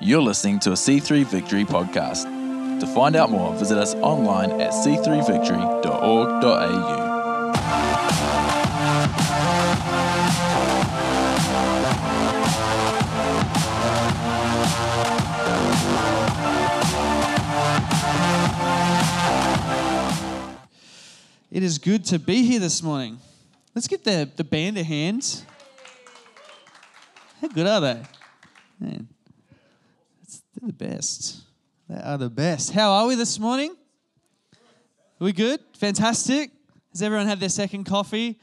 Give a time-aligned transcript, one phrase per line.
[0.00, 2.22] You're listening to a C3 Victory podcast.
[2.78, 7.08] To find out more, visit us online at c3victory.org.au.
[21.50, 23.18] It is good to be here this morning.
[23.74, 25.42] Let's give the, the band a hand.
[27.40, 28.00] How good are they?
[28.78, 29.08] Man,
[30.60, 31.42] they're the best.
[31.88, 32.72] They are the best.
[32.72, 33.76] How are we this morning?
[34.52, 35.60] Are we good?
[35.78, 36.50] Fantastic.
[36.92, 38.38] Has everyone had their second coffee?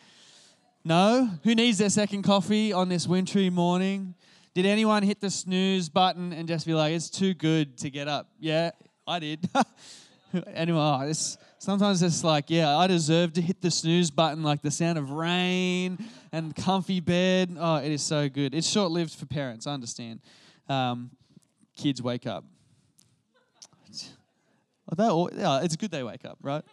[0.83, 1.29] No?
[1.43, 4.15] Who needs their second coffee on this wintry morning?
[4.53, 8.07] Did anyone hit the snooze button and just be like, it's too good to get
[8.07, 8.29] up?
[8.39, 8.71] Yeah,
[9.05, 9.49] I did.
[10.53, 14.61] anyway, oh, it's, sometimes it's like, yeah, I deserve to hit the snooze button, like
[14.61, 15.97] the sound of rain
[16.31, 17.57] and comfy bed.
[17.59, 18.55] Oh, it is so good.
[18.55, 20.21] It's short lived for parents, I understand.
[20.69, 21.11] Um,
[21.75, 22.43] kids wake up.
[25.35, 26.63] Yeah, it's good they wake up, right?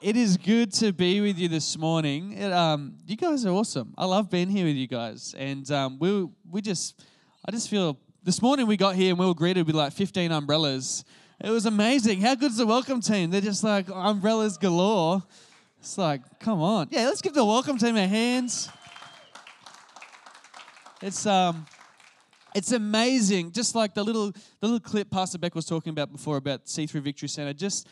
[0.00, 2.32] it is good to be with you this morning.
[2.32, 3.92] It, um, you guys are awesome.
[3.98, 7.04] I love being here with you guys, and um, we we just,
[7.46, 10.32] I just feel this morning we got here and we were greeted with like 15
[10.32, 11.04] umbrellas.
[11.42, 12.20] It was amazing.
[12.20, 13.30] How good's the welcome team?
[13.30, 15.22] They're just like umbrellas galore.
[15.78, 17.06] It's like, come on, yeah.
[17.06, 18.50] Let's give the welcome team a hand.
[21.02, 21.66] It's um,
[22.54, 23.52] it's amazing.
[23.52, 27.00] Just like the little the little clip Pastor Beck was talking about before about C3
[27.00, 27.52] Victory Center.
[27.52, 27.88] Just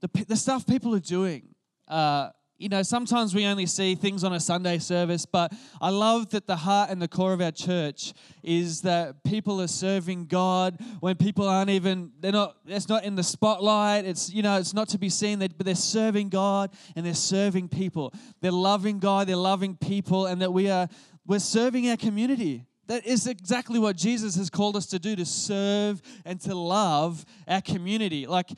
[0.00, 1.54] the, the stuff people are doing.
[1.88, 6.30] Uh, you know, sometimes we only see things on a Sunday service, but I love
[6.30, 8.12] that the heart and the core of our church
[8.44, 13.16] is that people are serving God when people aren't even, they're not, it's not in
[13.16, 14.04] the spotlight.
[14.04, 17.68] It's, you know, it's not to be seen, but they're serving God and they're serving
[17.68, 18.14] people.
[18.40, 20.88] They're loving God, they're loving people, and that we are,
[21.26, 22.66] we're serving our community.
[22.86, 27.24] That is exactly what Jesus has called us to do to serve and to love
[27.48, 28.26] our community.
[28.26, 28.50] Like,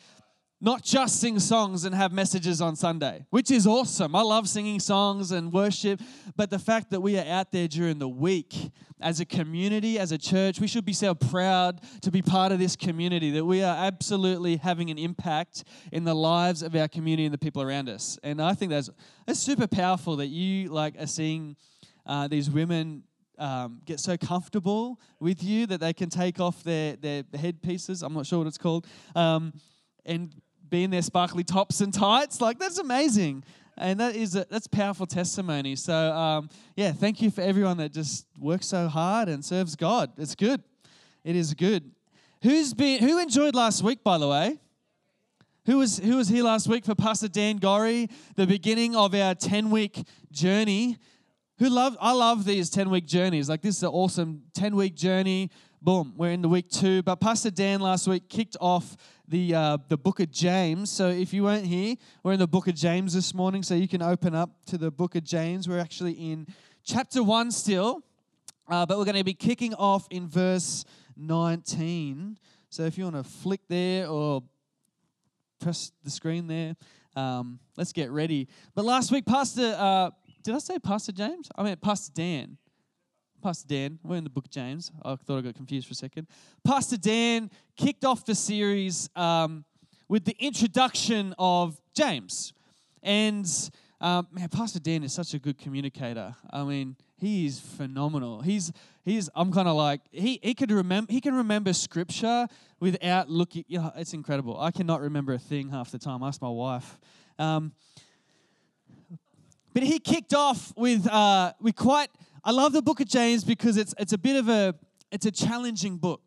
[0.60, 4.16] not just sing songs and have messages on Sunday, which is awesome.
[4.16, 6.00] I love singing songs and worship,
[6.34, 10.12] but the fact that we are out there during the week as a community, as
[10.12, 13.62] a church, we should be so proud to be part of this community, that we
[13.62, 17.90] are absolutely having an impact in the lives of our community and the people around
[17.90, 18.18] us.
[18.22, 18.88] And I think that's,
[19.26, 21.56] that's super powerful that you like are seeing
[22.06, 23.02] uh, these women
[23.38, 28.02] um, get so comfortable with you that they can take off their, their headpieces.
[28.02, 28.86] I'm not sure what it's called.
[29.14, 29.52] Um,
[30.04, 30.34] and
[30.68, 32.40] be in their sparkly tops and tights.
[32.40, 33.44] Like, that's amazing.
[33.78, 35.76] And that is a, that's powerful testimony.
[35.76, 40.12] So, um, yeah, thank you for everyone that just works so hard and serves God.
[40.16, 40.62] It's good.
[41.24, 41.90] It is good.
[42.42, 44.58] Who's been who enjoyed last week, by the way?
[45.66, 49.34] Who was who was here last week for Pastor Dan Gorry, the beginning of our
[49.34, 50.96] 10-week journey?
[51.58, 53.48] Who love I love these 10-week journeys.
[53.48, 55.50] Like this is an awesome 10-week journey.
[55.80, 57.02] Boom, we're in the week two.
[57.02, 58.94] But Pastor Dan last week kicked off
[59.26, 60.90] the, uh, the book of James.
[60.90, 63.62] So if you weren't here, we're in the book of James this morning.
[63.62, 65.66] So you can open up to the book of James.
[65.66, 66.46] We're actually in
[66.84, 68.02] chapter 1 still,
[68.68, 70.84] uh, but we're going to be kicking off in verse
[71.16, 72.36] 19.
[72.68, 74.42] So if you want to flick there or
[75.58, 76.76] press the screen there,
[77.14, 78.46] um, let's get ready.
[78.74, 80.10] But last week, Pastor, uh,
[80.46, 81.48] did I say Pastor James?
[81.56, 82.56] I meant Pastor Dan.
[83.42, 84.92] Pastor Dan, we're in the book of James.
[85.04, 86.28] I thought I got confused for a second.
[86.64, 89.64] Pastor Dan kicked off the series um,
[90.08, 92.52] with the introduction of James.
[93.02, 93.44] And
[94.00, 96.36] um, man, Pastor Dan is such a good communicator.
[96.48, 98.40] I mean, he is phenomenal.
[98.40, 98.70] He's
[99.04, 102.46] he's I'm kind of like he he could remember he can remember scripture
[102.78, 103.64] without looking.
[103.66, 104.60] You know, it's incredible.
[104.60, 106.22] I cannot remember a thing half the time.
[106.22, 106.98] Ask my wife.
[107.36, 107.72] Um,
[109.76, 112.08] but he kicked off with uh, with quite
[112.42, 114.74] I love the book of James because it's it's a bit of a
[115.12, 116.22] it's a challenging book.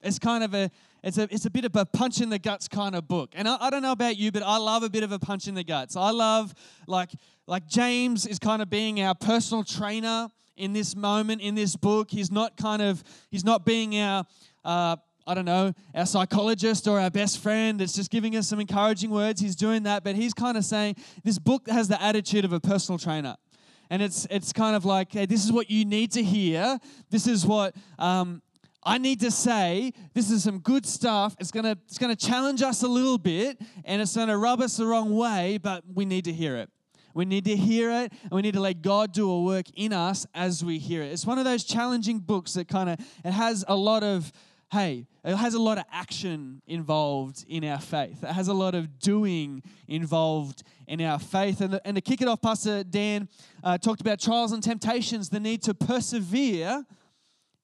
[0.00, 0.70] It's kind of a
[1.02, 3.34] it's a it's a bit of a punch in the guts kind of book.
[3.36, 5.48] And I, I don't know about you, but I love a bit of a punch
[5.48, 5.96] in the guts.
[5.96, 6.54] I love
[6.86, 7.10] like
[7.46, 12.10] like James is kind of being our personal trainer in this moment in this book.
[12.10, 14.24] He's not kind of he's not being our
[14.64, 14.96] uh,
[15.26, 19.10] I don't know, our psychologist or our best friend that's just giving us some encouraging
[19.10, 19.40] words.
[19.40, 22.60] He's doing that, but he's kind of saying this book has the attitude of a
[22.60, 23.36] personal trainer
[23.92, 26.78] and it's it's kind of like, hey, this is what you need to hear.
[27.10, 28.40] This is what um,
[28.82, 29.92] I need to say.
[30.14, 31.36] This is some good stuff.
[31.38, 34.86] It's gonna it's gonna challenge us a little bit, and it's gonna rub us the
[34.86, 36.70] wrong way, but we need to hear it.
[37.12, 39.92] We need to hear it, and we need to let God do a work in
[39.92, 41.12] us as we hear it.
[41.12, 44.32] It's one of those challenging books that kind of it has a lot of
[44.72, 48.24] hey, it has a lot of action involved in our faith.
[48.24, 51.60] It has a lot of doing involved in our faith.
[51.60, 53.28] And, the, and to kick it off, Pastor Dan
[53.62, 56.86] uh, talked about trials and temptations, the need to persevere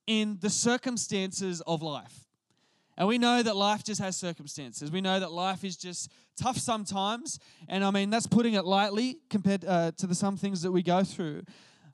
[0.06, 2.26] in the circumstances of life.
[2.99, 4.90] And we know that life just has circumstances.
[4.90, 7.38] We know that life is just tough sometimes.
[7.69, 10.82] And I mean, that's putting it lightly compared uh, to the some things that we
[10.82, 11.44] go through.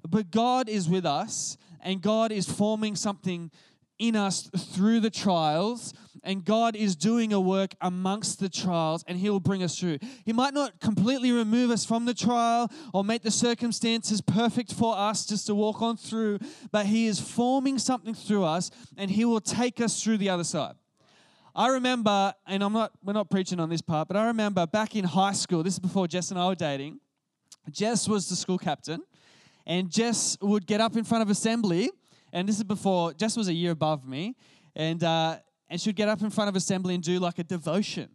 [0.09, 3.51] But God is with us, and God is forming something
[3.99, 9.19] in us through the trials, and God is doing a work amongst the trials, and
[9.19, 9.99] He will bring us through.
[10.25, 14.97] He might not completely remove us from the trial or make the circumstances perfect for
[14.97, 16.39] us just to walk on through,
[16.73, 20.45] but He is forming something through us, and He will take us through the other
[20.45, 20.75] side.
[21.55, 24.97] I remember, and I'm not, we're not preaching on this part, but I remember back
[24.97, 26.99] in high school, this is before Jess and I were dating,
[27.71, 29.03] Jess was the school captain,
[29.67, 31.91] and Jess would get up in front of assembly
[32.35, 34.37] and this is before Jess was a year above me,
[34.75, 35.37] and uh,
[35.71, 38.11] and she'd get up in front of assembly and do like a devotion.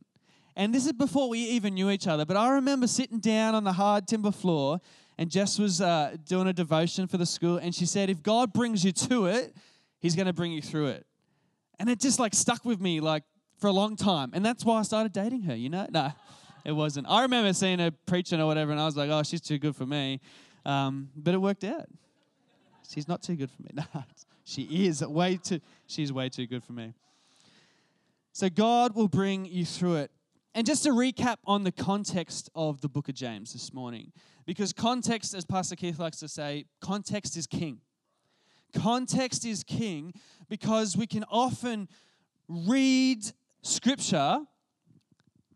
[0.55, 2.25] And this is before we even knew each other.
[2.25, 4.81] But I remember sitting down on the hard timber floor,
[5.17, 8.51] and Jess was uh, doing a devotion for the school, and she said, "If God
[8.51, 9.55] brings you to it,
[9.99, 11.05] He's going to bring you through it."
[11.79, 13.23] And it just like stuck with me like
[13.57, 15.55] for a long time, and that's why I started dating her.
[15.55, 16.11] You know, no,
[16.65, 17.07] it wasn't.
[17.09, 19.77] I remember seeing her preaching or whatever, and I was like, "Oh, she's too good
[19.77, 20.19] for me,"
[20.65, 21.87] um, but it worked out.
[22.89, 23.69] She's not too good for me.
[23.75, 24.03] No,
[24.43, 25.59] she is way too.
[25.85, 26.93] She's way too good for me.
[28.31, 30.11] So God will bring you through it.
[30.55, 34.11] And just to recap on the context of the book of James this morning,
[34.47, 37.81] because context, as Pastor Keith likes to say, context is king.
[38.73, 40.13] Context is king
[40.47, 41.87] because we can often
[42.47, 43.19] read
[43.61, 44.39] scripture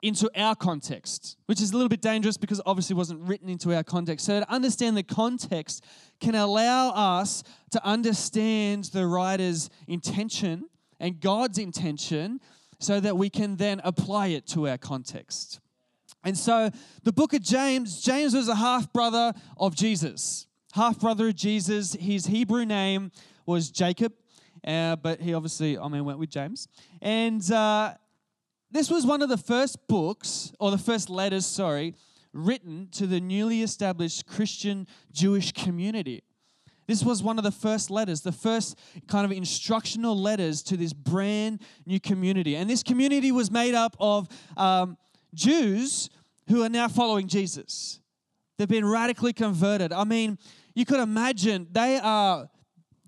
[0.04, 3.84] into our context, which is a little bit dangerous because obviously wasn't written into our
[3.84, 4.26] context.
[4.26, 5.86] So to understand the context
[6.20, 7.42] can allow us
[7.72, 10.66] to understand the writer's intention
[11.00, 12.42] and God's intention
[12.80, 15.62] so that we can then apply it to our context.
[16.26, 16.70] And so
[17.04, 20.48] the book of James, James was a half brother of Jesus.
[20.74, 21.94] Half brother of Jesus.
[21.94, 23.12] His Hebrew name
[23.46, 24.14] was Jacob,
[24.68, 26.68] uh, but he obviously, I mean, went with James.
[27.02, 27.94] And uh,
[28.74, 31.96] this was one of the first books, or the first letters, sorry,
[32.34, 36.24] written to the newly established Christian Jewish community.
[36.88, 38.78] This was one of the first letters, the first
[39.08, 42.56] kind of instructional letters to this brand new community.
[42.56, 44.28] And this community was made up of
[44.58, 44.98] um,
[45.34, 46.10] Jews
[46.50, 48.00] who are now following Jesus.
[48.58, 49.94] They've been radically converted.
[49.94, 50.38] I mean,
[50.74, 52.50] you could imagine they are,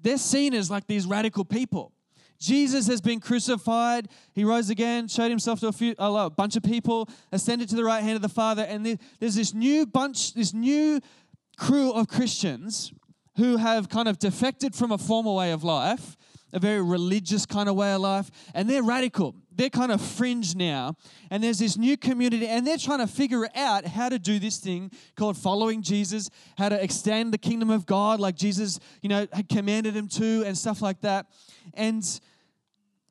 [0.01, 1.91] they're seen as like these radical people.
[2.39, 4.07] Jesus has been crucified.
[4.33, 7.83] He rose again, showed himself to a, few, a bunch of people, ascended to the
[7.83, 8.85] right hand of the Father, and
[9.19, 10.99] there's this new bunch, this new
[11.57, 12.91] crew of Christians
[13.37, 16.15] who have kind of defected from a former way of life,
[16.53, 19.35] a very religious kind of way of life, and they're radical.
[19.51, 20.95] They're kind of fringe now,
[21.29, 24.57] and there's this new community, and they're trying to figure out how to do this
[24.57, 29.27] thing called following Jesus, how to extend the kingdom of God like Jesus, you know,
[29.33, 31.27] had commanded him to, and stuff like that.
[31.73, 32.03] And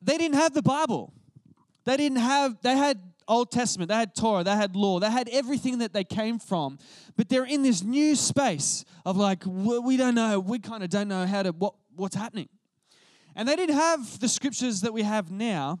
[0.01, 1.13] they didn't have the Bible.
[1.83, 5.29] They didn't have, they had Old Testament, they had Torah, they had law, they had
[5.29, 6.77] everything that they came from.
[7.15, 11.07] But they're in this new space of like, we don't know, we kind of don't
[11.07, 12.49] know how to, what, what's happening.
[13.35, 15.79] And they didn't have the scriptures that we have now.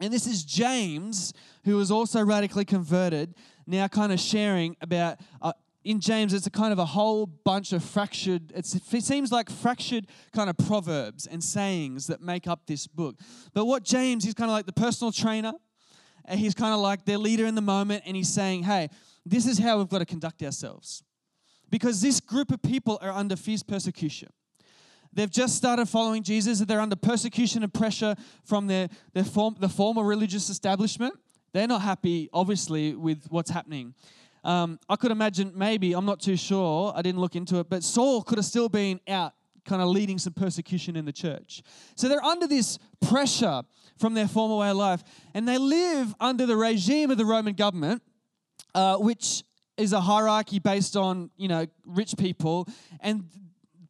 [0.00, 1.32] And this is James,
[1.64, 3.34] who was also radically converted,
[3.66, 5.52] now kind of sharing about uh,
[5.84, 10.06] in James, it's a kind of a whole bunch of fractured, it seems like fractured
[10.32, 13.16] kind of proverbs and sayings that make up this book.
[13.52, 15.52] But what James, he's kind of like the personal trainer,
[16.24, 18.90] and he's kind of like their leader in the moment, and he's saying, hey,
[19.26, 21.02] this is how we've got to conduct ourselves.
[21.68, 24.28] Because this group of people are under fierce persecution.
[25.12, 28.14] They've just started following Jesus, they're under persecution and pressure
[28.44, 31.14] from their, their form, the former religious establishment.
[31.52, 33.94] They're not happy, obviously, with what's happening.
[34.44, 37.84] Um, I could imagine maybe, I'm not too sure, I didn't look into it, but
[37.84, 41.62] Saul could have still been out kind of leading some persecution in the church.
[41.94, 43.62] So they're under this pressure
[43.98, 45.04] from their former way of life,
[45.34, 48.02] and they live under the regime of the Roman government,
[48.74, 49.44] uh, which
[49.76, 52.68] is a hierarchy based on you know rich people,
[53.00, 53.24] and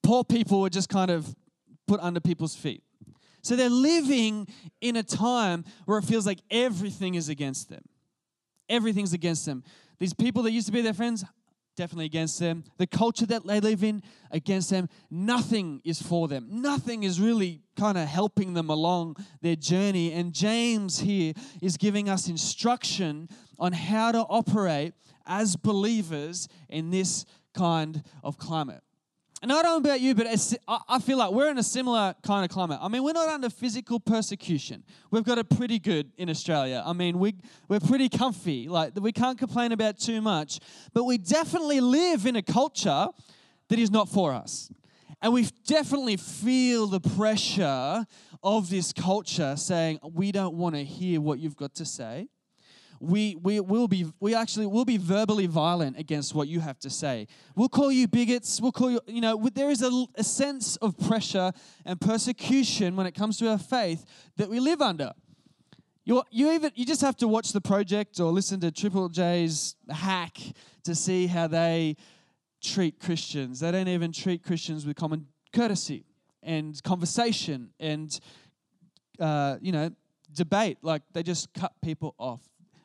[0.02, 1.34] poor people were just kind of
[1.86, 2.82] put under people's feet.
[3.42, 4.46] So they're living
[4.80, 7.82] in a time where it feels like everything is against them.
[8.68, 9.64] Everything's against them.
[9.98, 11.24] These people that used to be their friends,
[11.76, 12.64] definitely against them.
[12.78, 14.88] The culture that they live in, against them.
[15.10, 16.46] Nothing is for them.
[16.50, 20.12] Nothing is really kind of helping them along their journey.
[20.12, 23.28] And James here is giving us instruction
[23.58, 24.94] on how to operate
[25.26, 28.82] as believers in this kind of climate.
[29.42, 30.28] And I don't know about you, but
[30.88, 32.78] I feel like we're in a similar kind of climate.
[32.80, 34.84] I mean, we're not under physical persecution.
[35.10, 36.80] We've got it pretty good in Australia.
[36.86, 37.34] I mean, we,
[37.66, 38.68] we're pretty comfy.
[38.68, 40.60] Like, we can't complain about too much.
[40.94, 43.08] But we definitely live in a culture
[43.68, 44.70] that is not for us.
[45.20, 48.06] And we definitely feel the pressure
[48.44, 52.28] of this culture saying, we don't want to hear what you've got to say.
[53.02, 56.90] We, we will be we actually will be verbally violent against what you have to
[56.90, 57.26] say.
[57.56, 58.60] We'll call you bigots.
[58.60, 61.52] We'll call you you know there is a, a sense of pressure
[61.84, 64.04] and persecution when it comes to our faith
[64.36, 65.12] that we live under.
[66.04, 69.74] You you even you just have to watch the project or listen to Triple J's
[69.90, 70.38] hack
[70.84, 71.96] to see how they
[72.62, 73.60] treat Christians.
[73.60, 76.04] They don't even treat Christians with common courtesy
[76.42, 78.18] and conversation and,
[79.18, 79.90] uh, you know,
[80.32, 80.78] debate.
[80.82, 82.40] Like they just cut people off.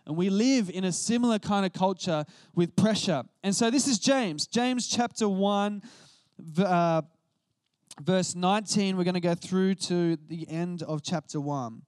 [0.08, 2.24] And we live in a similar kind of culture
[2.56, 3.24] with pressure.
[3.44, 5.82] And so this is James, James chapter 1,
[6.60, 7.02] uh,
[8.02, 8.96] verse 19.
[8.96, 11.82] We're going to go through to the end of chapter 1.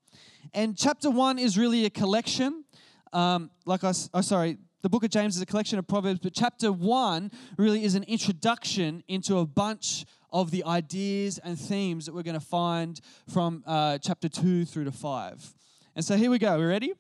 [0.53, 2.65] And chapter 1 is really a collection.
[3.13, 6.33] Um, like I, oh, sorry, the book of James is a collection of Proverbs, but
[6.33, 12.13] chapter one really is an introduction into a bunch of the ideas and themes that
[12.13, 12.99] we're going to find
[13.29, 15.53] from uh, chapter two through to five.
[15.95, 16.57] And so here we go.
[16.59, 16.93] We ready?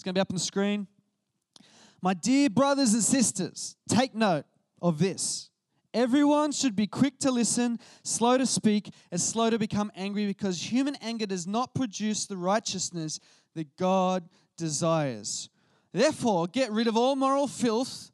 [0.00, 0.86] It's going to be up on the screen.
[2.00, 4.46] My dear brothers and sisters, take note
[4.80, 5.50] of this.
[5.92, 10.72] Everyone should be quick to listen, slow to speak, and slow to become angry because
[10.72, 13.20] human anger does not produce the righteousness
[13.54, 14.26] that God
[14.56, 15.50] desires.
[15.92, 18.10] Therefore, get rid of all moral filth.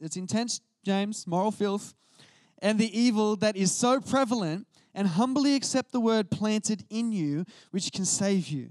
[0.00, 1.92] It's intense, James, moral filth,
[2.62, 7.44] and the evil that is so prevalent, and humbly accept the word planted in you,
[7.70, 8.70] which can save you.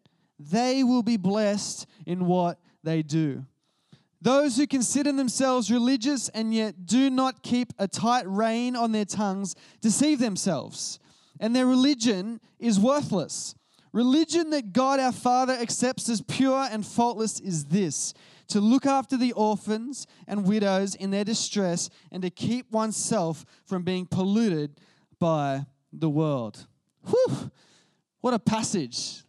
[0.49, 3.45] they will be blessed in what they do.
[4.21, 9.05] Those who consider themselves religious and yet do not keep a tight rein on their
[9.05, 10.99] tongues deceive themselves,
[11.39, 13.55] and their religion is worthless.
[13.93, 18.13] Religion that God our Father accepts as pure and faultless is this
[18.47, 23.83] to look after the orphans and widows in their distress and to keep oneself from
[23.83, 24.79] being polluted
[25.19, 26.67] by the world.
[27.09, 27.51] Whew,
[28.19, 29.23] what a passage.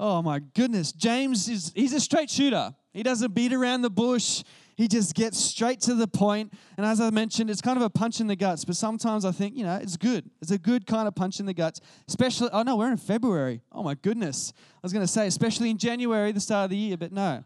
[0.00, 0.92] Oh my goodness.
[0.92, 2.72] James is he's a straight shooter.
[2.92, 4.44] He doesn't beat around the bush.
[4.76, 6.52] He just gets straight to the point.
[6.76, 9.32] And as I mentioned, it's kind of a punch in the guts, but sometimes I
[9.32, 10.30] think, you know, it's good.
[10.40, 11.80] It's a good kind of punch in the guts.
[12.06, 13.60] Especially, oh no, we're in February.
[13.72, 14.52] Oh my goodness.
[14.56, 17.42] I was going to say, especially in January, the start of the year, but no.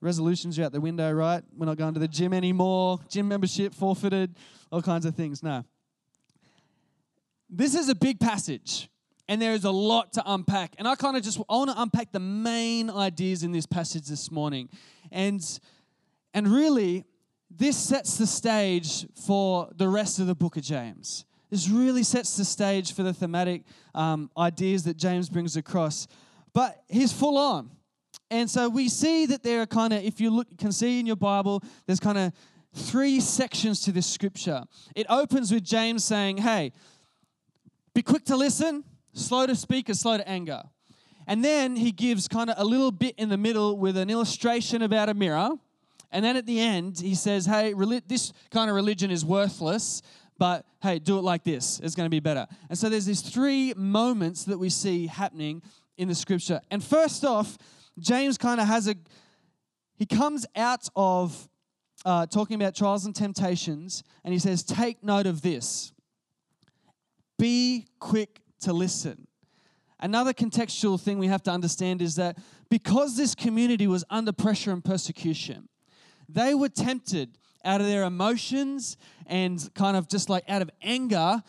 [0.00, 1.42] Resolutions are out the window, right?
[1.56, 2.98] We're not going to the gym anymore.
[3.08, 4.36] Gym membership forfeited,
[4.72, 5.44] all kinds of things.
[5.44, 5.64] No.
[7.48, 8.90] This is a big passage
[9.28, 10.74] and there is a lot to unpack.
[10.78, 14.06] And I kind of just I want to unpack the main ideas in this passage
[14.06, 14.68] this morning.
[15.10, 15.42] And
[16.34, 17.04] and really
[17.50, 21.24] this sets the stage for the rest of the book of James.
[21.50, 23.62] This really sets the stage for the thematic
[23.94, 26.08] um, ideas that James brings across.
[26.52, 27.70] But he's full on.
[28.30, 31.06] And so we see that there are kind of, if you look, can see in
[31.06, 32.32] your Bible, there's kind of
[32.74, 34.64] three sections to this scripture.
[34.96, 36.72] It opens with James saying, Hey,
[37.94, 38.84] be quick to listen,
[39.16, 40.62] slow to speak and slow to anger.
[41.26, 44.82] And then he gives kind of a little bit in the middle with an illustration
[44.82, 45.50] about a mirror.
[46.12, 47.74] And then at the end, he says, Hey,
[48.06, 50.02] this kind of religion is worthless,
[50.38, 51.80] but hey, do it like this.
[51.82, 52.46] It's going to be better.
[52.68, 55.62] And so there's these three moments that we see happening
[55.96, 56.60] in the scripture.
[56.70, 57.58] And first off,
[57.98, 58.94] James kind of has a,
[59.96, 61.48] he comes out of
[62.04, 65.92] uh, talking about trials and temptations, and he says, Take note of this.
[67.38, 69.26] Be quick to listen.
[69.98, 74.70] Another contextual thing we have to understand is that because this community was under pressure
[74.70, 75.68] and persecution,
[76.28, 78.96] they were tempted out of their emotions
[79.26, 81.42] and kind of just like out of anger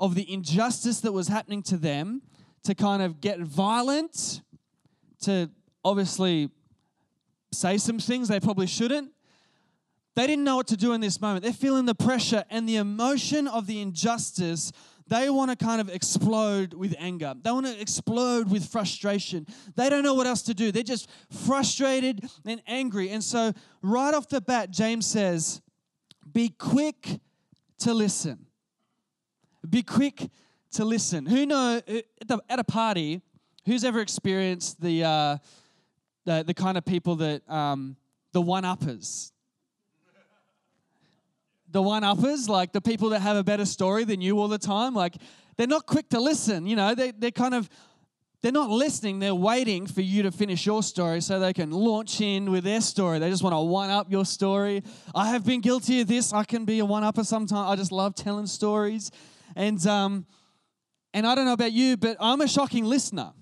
[0.00, 2.22] of the injustice that was happening to them
[2.64, 4.42] to kind of get violent,
[5.22, 5.50] to
[5.84, 6.50] obviously
[7.52, 9.10] say some things they probably shouldn't.
[10.14, 11.44] They didn't know what to do in this moment.
[11.44, 14.72] They're feeling the pressure and the emotion of the injustice
[15.08, 17.34] they want to kind of explode with anger.
[17.40, 19.46] They want to explode with frustration.
[19.76, 20.72] They don't know what else to do.
[20.72, 23.10] They're just frustrated and angry.
[23.10, 25.60] And so, right off the bat, James says,
[26.32, 27.20] Be quick
[27.78, 28.46] to listen.
[29.68, 30.28] Be quick
[30.72, 31.26] to listen.
[31.26, 31.80] Who know
[32.48, 33.22] at a party,
[33.64, 35.36] who's ever experienced the, uh,
[36.24, 37.96] the, the kind of people that, um,
[38.32, 39.32] the one uppers?
[41.76, 44.56] The one uppers, like the people that have a better story than you all the
[44.56, 44.94] time.
[44.94, 45.14] Like
[45.58, 46.66] they're not quick to listen.
[46.66, 47.68] You know, they, they're kind of,
[48.40, 49.18] they're not listening.
[49.18, 52.80] They're waiting for you to finish your story so they can launch in with their
[52.80, 53.18] story.
[53.18, 54.84] They just want to one up your story.
[55.14, 56.32] I have been guilty of this.
[56.32, 57.70] I can be a one upper sometimes.
[57.70, 59.10] I just love telling stories.
[59.54, 60.24] And, um,
[61.12, 63.34] and I don't know about you, but I'm a shocking listener.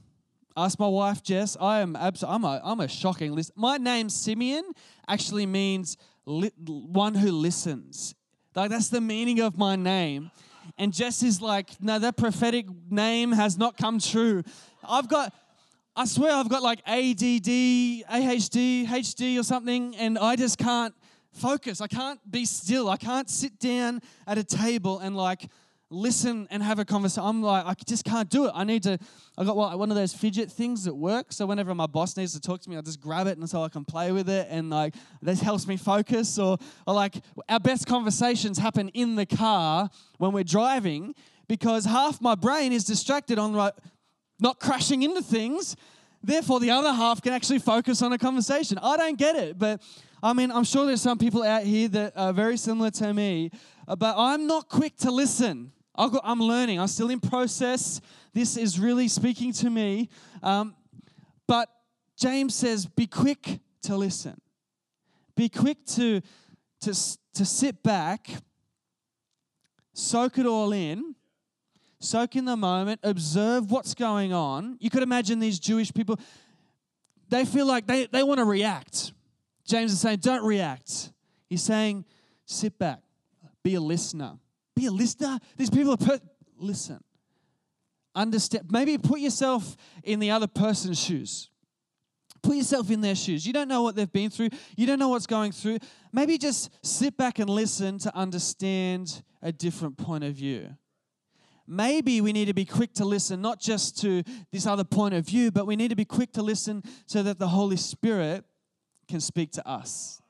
[0.56, 1.56] Ask my wife Jess.
[1.60, 3.54] I am abs- I'm a I'm a shocking listener.
[3.58, 4.64] My name Simeon
[5.06, 8.14] actually means li- one who listens.
[8.54, 10.30] Like that's the meaning of my name.
[10.78, 14.42] And Jess is like, no, that prophetic name has not come true.
[14.88, 15.32] I've got,
[15.94, 20.94] I swear, I've got like ADD, AHD, HD or something, and I just can't
[21.32, 21.80] focus.
[21.80, 22.88] I can't be still.
[22.88, 25.49] I can't sit down at a table and like
[25.94, 27.26] listen and have a conversation.
[27.26, 28.52] I'm like, I just can't do it.
[28.54, 28.98] I need to.
[29.38, 31.32] I got one of those fidget things at work.
[31.32, 33.62] So whenever my boss needs to talk to me, I just grab it and so
[33.62, 36.38] I can play with it, and like this helps me focus.
[36.38, 37.16] Or, or like
[37.48, 41.14] our best conversations happen in the car when we're driving
[41.48, 43.74] because half my brain is distracted on like
[44.40, 45.76] not crashing into things.
[46.22, 48.78] Therefore, the other half can actually focus on a conversation.
[48.82, 49.82] I don't get it, but
[50.22, 53.50] I mean, I'm sure there's some people out here that are very similar to me,
[53.86, 55.70] but I'm not quick to listen.
[55.96, 56.80] I'm learning.
[56.80, 58.00] I'm still in process.
[58.32, 60.08] This is really speaking to me.
[60.42, 60.74] Um,
[61.46, 61.68] but
[62.16, 64.40] James says, be quick to listen.
[65.36, 66.20] Be quick to,
[66.80, 66.94] to,
[67.34, 68.28] to sit back,
[69.92, 71.14] soak it all in,
[72.00, 74.76] soak in the moment, observe what's going on.
[74.80, 76.18] You could imagine these Jewish people,
[77.28, 79.12] they feel like they, they want to react.
[79.66, 81.12] James is saying, don't react.
[81.48, 82.04] He's saying,
[82.46, 83.00] sit back,
[83.62, 84.38] be a listener
[84.74, 85.38] be a listener.
[85.56, 86.20] These people are, per-
[86.58, 87.02] listen.
[88.14, 88.70] Understand.
[88.70, 91.50] Maybe put yourself in the other person's shoes.
[92.42, 93.46] Put yourself in their shoes.
[93.46, 94.50] You don't know what they've been through.
[94.76, 95.78] You don't know what's going through.
[96.12, 100.76] Maybe just sit back and listen to understand a different point of view.
[101.66, 105.26] Maybe we need to be quick to listen, not just to this other point of
[105.26, 108.44] view, but we need to be quick to listen so that the Holy Spirit
[109.08, 110.20] can speak to us.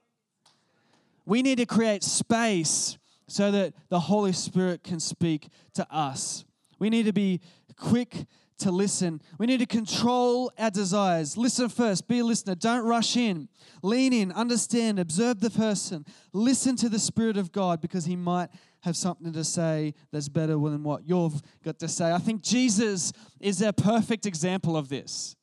[1.26, 2.98] We need to create space
[3.34, 6.44] so that the Holy Spirit can speak to us.
[6.78, 7.40] We need to be
[7.76, 8.26] quick
[8.58, 9.20] to listen.
[9.38, 11.36] We need to control our desires.
[11.36, 12.54] Listen first, be a listener.
[12.54, 13.48] Don't rush in.
[13.82, 16.06] Lean in, understand, observe the person.
[16.32, 18.50] Listen to the Spirit of God because He might
[18.82, 22.12] have something to say that's better than what you've got to say.
[22.12, 25.34] I think Jesus is a perfect example of this.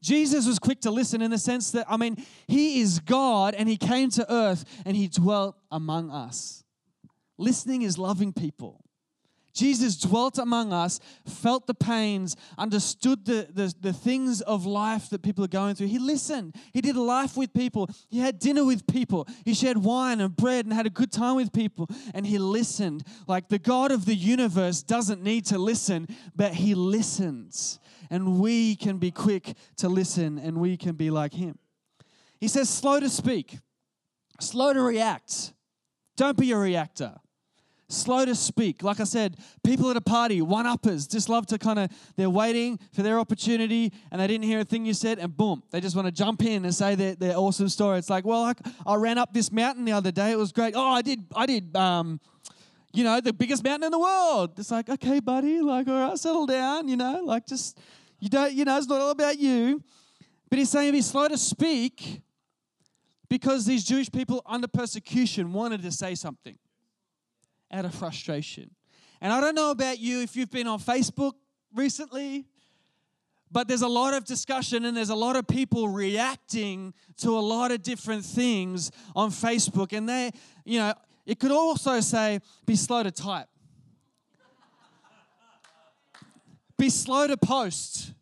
[0.00, 3.68] Jesus was quick to listen in the sense that, I mean, He is God and
[3.68, 6.61] He came to earth and He dwelt among us.
[7.38, 8.84] Listening is loving people.
[9.52, 15.22] Jesus dwelt among us, felt the pains, understood the, the, the, things of life that
[15.22, 15.88] people are going through.
[15.88, 16.54] He listened.
[16.72, 17.90] He did life with people.
[18.08, 19.28] He had dinner with people.
[19.44, 21.88] He shared wine and bread and had a good time with people.
[22.14, 23.04] And he listened.
[23.26, 27.78] Like the God of the universe doesn't need to listen, but he listens.
[28.10, 31.58] And we can be quick to listen and we can be like him.
[32.40, 33.58] He says, slow to speak,
[34.40, 35.52] slow to react.
[36.16, 37.16] Don't be a reactor
[37.92, 38.82] slow to speak.
[38.82, 42.30] Like I said, people at a party, one uppers, just love to kind of, they're
[42.30, 45.80] waiting for their opportunity and they didn't hear a thing you said, and boom, they
[45.80, 47.98] just want to jump in and say their, their awesome story.
[47.98, 48.54] It's like, well, I,
[48.86, 50.32] I ran up this mountain the other day.
[50.32, 50.74] It was great.
[50.76, 52.20] Oh, I did, I did, um,
[52.92, 54.58] you know, the biggest mountain in the world.
[54.58, 57.78] It's like, okay, buddy, like, all right, settle down, you know, like just,
[58.18, 59.82] you don't, you know, it's not all about you.
[60.50, 62.20] But he's saying be slow to speak
[63.30, 66.58] because these Jewish people under persecution wanted to say something
[67.72, 68.70] out of frustration.
[69.20, 71.32] And I don't know about you if you've been on Facebook
[71.74, 72.44] recently,
[73.50, 77.40] but there's a lot of discussion and there's a lot of people reacting to a
[77.40, 79.92] lot of different things on Facebook.
[79.96, 80.32] And they,
[80.64, 80.94] you know,
[81.26, 83.48] it could also say, be slow to type,
[86.78, 88.12] be slow to post.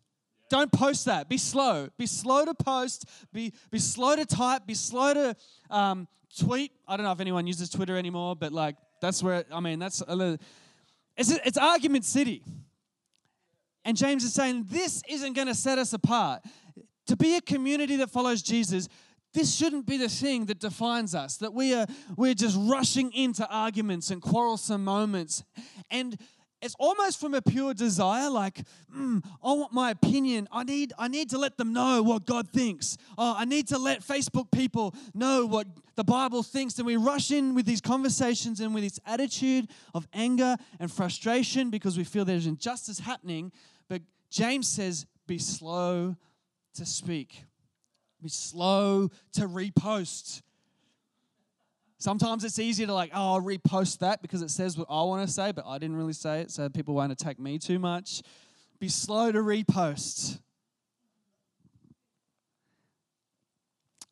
[0.49, 1.29] Don't post that.
[1.29, 1.87] Be slow.
[1.97, 3.05] Be slow to post.
[3.31, 4.67] Be, be slow to type.
[4.67, 5.35] Be slow to
[5.69, 6.73] um, tweet.
[6.85, 10.01] I don't know if anyone uses Twitter anymore, but like, that's where, I mean, that's
[10.07, 10.37] a little,
[11.17, 12.43] it's, it's argument city.
[13.83, 16.43] And James is saying this isn't going to set us apart.
[17.07, 18.87] To be a community that follows Jesus,
[19.33, 23.47] this shouldn't be the thing that defines us, that we are we're just rushing into
[23.49, 25.43] arguments and quarrelsome moments.
[25.89, 26.17] And
[26.61, 28.61] it's almost from a pure desire like
[28.95, 30.47] mm, i want my opinion.
[30.51, 32.97] I need i need to let them know what god thinks.
[33.17, 36.77] Oh i need to let facebook people know what the bible thinks.
[36.77, 41.69] And we rush in with these conversations and with this attitude of anger and frustration
[41.69, 43.51] because we feel there's injustice happening.
[43.89, 46.15] But james says be slow
[46.75, 47.43] to speak.
[48.21, 50.41] Be slow to repost
[52.01, 55.27] Sometimes it's easier to like, oh, I'll repost that because it says what I want
[55.27, 58.23] to say, but I didn't really say it, so people won't attack me too much.
[58.79, 60.39] Be slow to repost.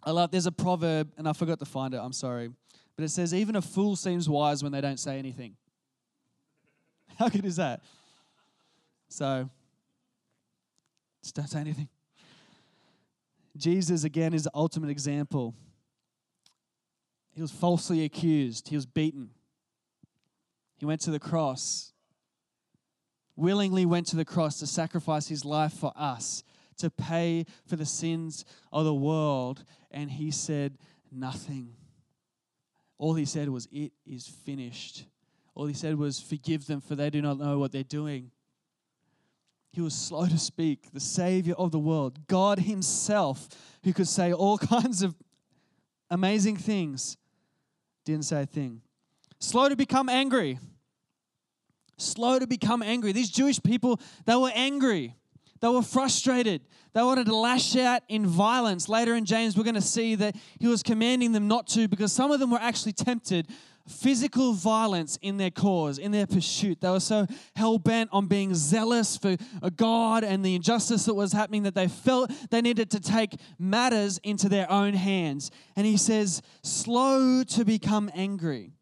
[0.03, 2.51] I love, there's a proverb, and I forgot to find it, I'm sorry.
[2.95, 5.55] But it says, even a fool seems wise when they don't say anything.
[7.17, 7.81] How good is that?
[9.07, 9.49] So,
[11.23, 11.89] just don't say anything.
[13.57, 15.55] Jesus, again, is the ultimate example.
[17.39, 19.29] He was falsely accused, he was beaten.
[20.77, 21.93] He went to the cross,
[23.37, 26.43] willingly went to the cross to sacrifice his life for us,
[26.79, 29.63] to pay for the sins of the world.
[29.89, 30.79] And he said
[31.13, 31.75] nothing.
[32.97, 35.05] All he said was, It is finished.
[35.55, 38.31] All he said was, Forgive them, for they do not know what they're doing.
[39.71, 43.47] He was slow to speak, the Savior of the world, God Himself,
[43.85, 45.15] who could say all kinds of
[46.09, 47.15] amazing things,
[48.05, 48.81] didn't say a thing.
[49.39, 50.59] Slow to become angry.
[51.97, 53.11] Slow to become angry.
[53.11, 55.15] These Jewish people, they were angry.
[55.61, 56.61] They were frustrated.
[56.93, 58.87] They wanted to lash out in violence.
[58.87, 62.13] Later in James, we're going to see that he was commanding them not to because
[62.13, 63.47] some of them were actually tempted
[63.87, 66.81] physical violence in their cause, in their pursuit.
[66.81, 69.35] They were so hell bent on being zealous for
[69.75, 74.19] God and the injustice that was happening that they felt they needed to take matters
[74.23, 75.49] into their own hands.
[75.75, 78.73] And he says, slow to become angry.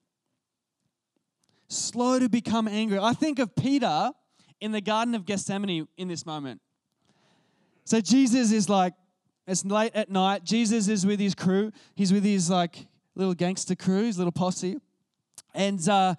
[1.69, 2.99] Slow to become angry.
[2.99, 4.11] I think of Peter
[4.59, 6.61] in the Garden of Gethsemane in this moment.
[7.85, 8.93] So Jesus is like,
[9.47, 10.43] it's late at night.
[10.43, 11.71] Jesus is with his crew.
[11.95, 14.77] He's with his like little gangster crew, his little posse
[15.53, 16.15] and uh,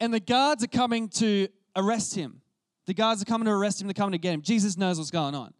[0.00, 2.40] and the guards are coming to arrest him.
[2.86, 3.86] The guards are coming to arrest him.
[3.86, 4.42] They're coming to get him.
[4.42, 5.52] Jesus knows what's going on,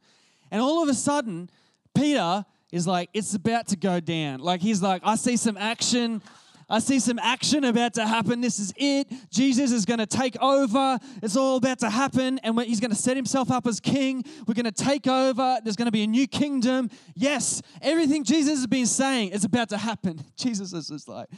[0.50, 1.50] and all of a sudden,
[1.94, 6.22] Peter is like, "It's about to go down." Like he's like, "I see some action."
[6.70, 8.40] I see some action about to happen.
[8.40, 9.12] This is it.
[9.32, 11.00] Jesus is going to take over.
[11.20, 12.38] It's all about to happen.
[12.44, 14.24] And he's going to set himself up as king.
[14.46, 15.58] We're going to take over.
[15.64, 16.88] There's going to be a new kingdom.
[17.16, 20.22] Yes, everything Jesus has been saying is about to happen.
[20.36, 21.28] Jesus is just like,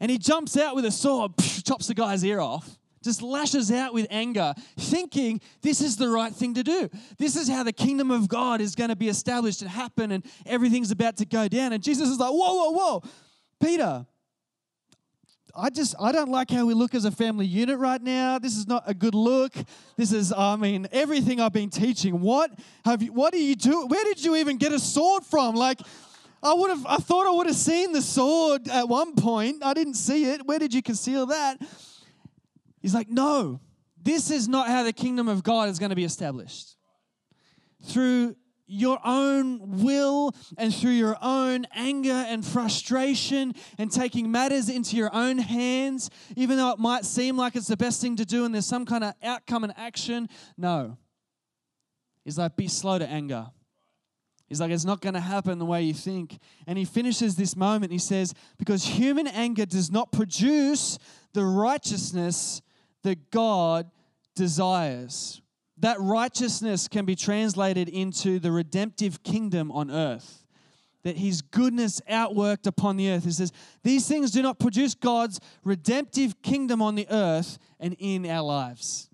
[0.00, 3.94] and he jumps out with a sword, chops the guy's ear off, just lashes out
[3.94, 6.88] with anger, thinking this is the right thing to do.
[7.18, 10.24] This is how the kingdom of God is going to be established and happen, and
[10.46, 11.72] everything's about to go down.
[11.72, 13.02] And Jesus is like, whoa, whoa, whoa,
[13.60, 14.06] Peter.
[15.56, 18.38] I just I don't like how we look as a family unit right now.
[18.38, 19.52] This is not a good look.
[19.96, 22.20] This is I mean everything I've been teaching.
[22.20, 22.52] What
[22.84, 23.86] have you what do you do?
[23.86, 25.56] Where did you even get a sword from?
[25.56, 25.80] Like
[26.42, 29.64] I would have I thought I would have seen the sword at one point.
[29.64, 30.46] I didn't see it.
[30.46, 31.60] Where did you conceal that?
[32.80, 33.60] He's like, "No.
[34.00, 36.76] This is not how the kingdom of God is going to be established."
[37.84, 38.36] Through
[38.68, 45.12] your own will and through your own anger and frustration and taking matters into your
[45.14, 48.54] own hands, even though it might seem like it's the best thing to do and
[48.54, 50.28] there's some kind of outcome and action.
[50.56, 50.98] No.
[52.24, 53.46] He's like, be slow to anger.
[54.48, 56.38] He's like, it's not going to happen the way you think.
[56.66, 57.92] And he finishes this moment.
[57.92, 60.98] He says, because human anger does not produce
[61.34, 62.62] the righteousness
[63.02, 63.90] that God
[64.34, 65.42] desires.
[65.78, 70.46] That righteousness can be translated into the redemptive kingdom on earth.
[71.04, 73.24] That his goodness outworked upon the earth.
[73.24, 73.52] He says,
[73.84, 79.08] These things do not produce God's redemptive kingdom on the earth and in our lives.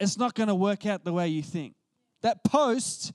[0.00, 1.74] It's not going to work out the way you think.
[2.22, 3.12] That post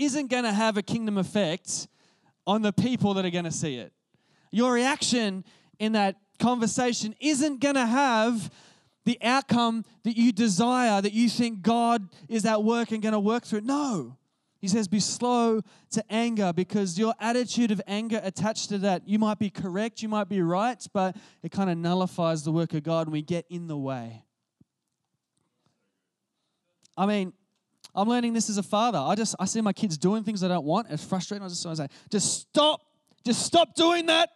[0.00, 1.88] isn't going to have a kingdom effect
[2.46, 3.92] on the people that are going to see it.
[4.50, 5.44] Your reaction
[5.78, 8.50] in that conversation isn't going to have
[9.04, 13.20] the outcome that you desire, that you think God is at work and going to
[13.20, 13.62] work through.
[13.62, 14.16] No.
[14.60, 19.18] He says, be slow to anger because your attitude of anger attached to that, you
[19.18, 22.82] might be correct, you might be right, but it kind of nullifies the work of
[22.82, 24.22] God and we get in the way.
[26.96, 27.32] I mean,
[27.94, 28.98] I'm learning this as a father.
[28.98, 30.88] I just I see my kids doing things I don't want.
[30.90, 31.44] It's frustrating.
[31.44, 32.80] I just I say, just stop.
[33.24, 34.30] Just stop doing that.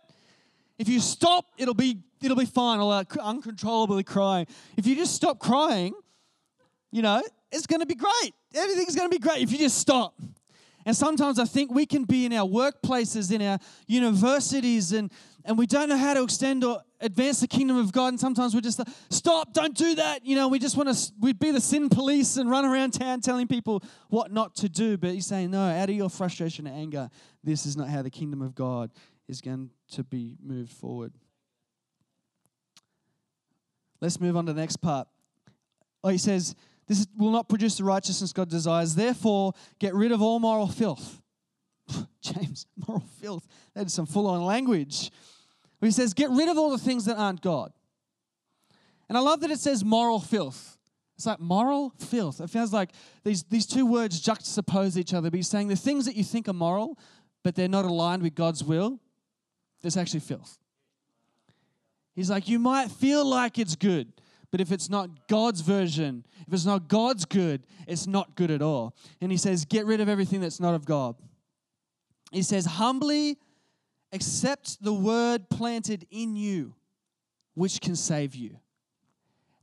[0.79, 2.81] If you stop, it'll be it'll be fine.
[2.81, 4.47] I'll uh, uncontrollably cry.
[4.77, 5.95] If you just stop crying,
[6.91, 8.33] you know, it's going to be great.
[8.55, 10.15] Everything's going to be great if you just stop.
[10.87, 15.11] And sometimes I think we can be in our workplaces, in our universities, and,
[15.45, 18.09] and we don't know how to extend or advance the kingdom of God.
[18.09, 20.25] And sometimes we just stop, don't do that.
[20.25, 23.21] You know, we just want to we'd be the sin police and run around town
[23.21, 24.97] telling people what not to do.
[24.97, 27.11] But he's saying, no, out of your frustration and anger,
[27.43, 28.91] this is not how the kingdom of God
[29.29, 31.13] is going to be moved forward.
[34.01, 35.09] Let's move on to the next part.
[36.03, 36.55] Oh, he says,
[36.87, 38.95] this will not produce the righteousness God desires.
[38.95, 41.23] Therefore, get rid of all moral filth.
[42.21, 43.47] James, moral filth.
[43.75, 45.11] That is some full on language.
[45.87, 47.73] He says, Get rid of all the things that aren't God.
[49.09, 50.79] And I love that it says moral filth.
[51.17, 52.41] It's like moral filth.
[52.41, 52.91] It feels like
[53.23, 55.31] these, these two words juxtapose each other.
[55.31, 56.99] But he's saying the things that you think are moral,
[57.43, 58.99] but they're not aligned with God's will,
[59.83, 60.59] there's actually filth.
[62.15, 64.13] He's like, you might feel like it's good,
[64.51, 68.63] but if it's not God's version, if it's not God's good, it's not good at
[68.63, 68.97] all.
[69.21, 71.17] And he says, get rid of everything that's not of God.
[72.31, 73.37] He says, humbly
[74.15, 76.75] accept the word planted in you,
[77.55, 78.57] which can save you.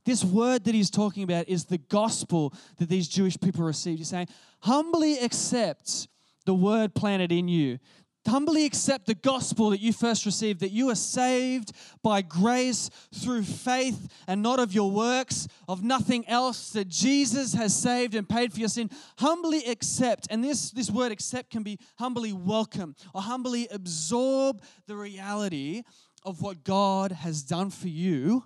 [0.04, 3.98] This word that he's talking about is the gospel that these Jewish people received.
[3.98, 4.28] He's saying,
[4.60, 6.08] humbly accept
[6.44, 7.78] the word planted in you.
[8.26, 13.42] Humbly accept the gospel that you first received, that you are saved by grace through
[13.42, 18.52] faith and not of your works, of nothing else, that Jesus has saved and paid
[18.52, 18.90] for your sin.
[19.18, 24.96] Humbly accept, and this, this word accept can be humbly welcome or humbly absorb the
[24.96, 25.82] reality
[26.24, 28.44] of what God has done for you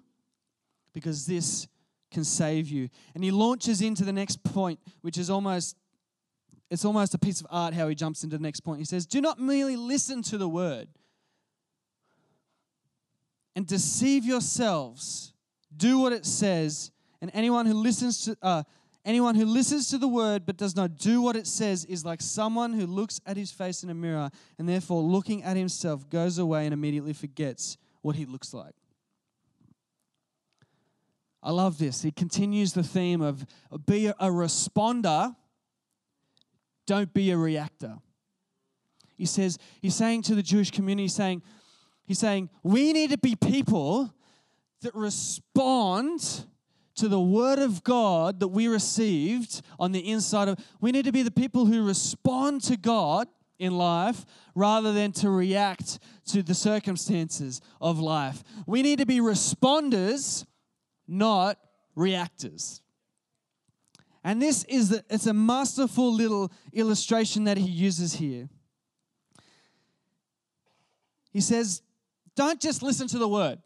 [0.95, 1.69] because this
[2.11, 2.89] can save you.
[3.15, 5.77] And he launches into the next point, which is almost
[6.71, 8.81] it's almost a piece of art how he jumps into the next point.
[8.81, 10.89] He says, "Do not merely listen to the word
[13.55, 15.33] and deceive yourselves.
[15.75, 18.63] Do what it says, and anyone who listens to uh,
[19.05, 22.21] anyone who listens to the word but does not do what it says is like
[22.21, 26.39] someone who looks at his face in a mirror and therefore looking at himself goes
[26.39, 28.75] away and immediately forgets what he looks like."
[31.43, 32.03] I love this.
[32.03, 33.47] He continues the theme of
[33.87, 35.37] be a responder,
[36.87, 37.99] don't be a reactor.
[39.17, 41.43] He says, he's saying to the Jewish community, saying,
[42.05, 44.13] he's saying, we need to be people
[44.83, 46.45] that respond
[46.97, 51.13] to the word of God that we received on the inside of we need to
[51.13, 56.55] be the people who respond to God in life rather than to react to the
[56.55, 58.43] circumstances of life.
[58.67, 60.45] We need to be responders
[61.09, 61.59] not
[61.95, 62.81] reactors.
[64.27, 68.49] And this is it's a masterful little illustration that he uses here.
[71.33, 71.81] He says,
[72.35, 73.61] don't just listen to the word.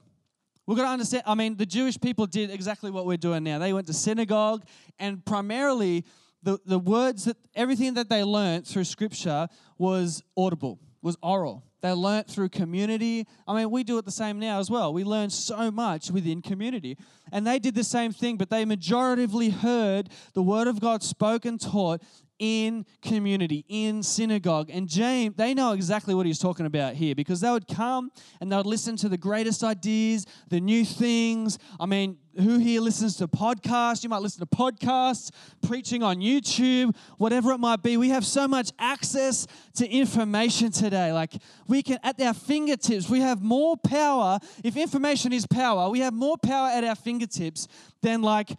[0.67, 3.59] We've got to understand, I mean, the Jewish people did exactly what we're doing now.
[3.59, 4.67] They went to synagogue,
[4.99, 6.05] and primarily
[6.43, 11.65] the, the words that everything that they learned through scripture was audible, was oral.
[11.83, 13.27] They learnt through community.
[13.49, 14.93] I mean, we do it the same now as well.
[14.93, 16.99] We learn so much within community.
[17.33, 21.59] And they did the same thing, but they majoritively heard the word of God spoken,
[21.59, 22.03] taught
[22.41, 24.71] in community, in synagogue.
[24.73, 28.51] And James, they know exactly what he's talking about here because they would come and
[28.51, 31.59] they would listen to the greatest ideas, the new things.
[31.79, 34.03] I mean, who here listens to podcasts?
[34.03, 35.31] You might listen to podcasts,
[35.63, 37.99] preaching on YouTube, whatever it might be.
[37.99, 41.13] We have so much access to information today.
[41.13, 41.35] Like
[41.69, 44.39] we can, at our fingertips, we have more power.
[44.65, 47.69] If information is power, we have more power at our fingertips
[48.01, 48.51] than like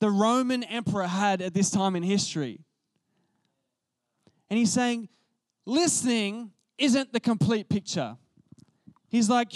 [0.00, 2.60] the Roman emperor had at this time in history.
[4.48, 5.08] And he's saying,
[5.64, 8.16] listening isn't the complete picture.
[9.08, 9.52] He's like,